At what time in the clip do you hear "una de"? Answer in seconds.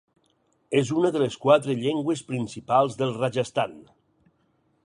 1.01-1.21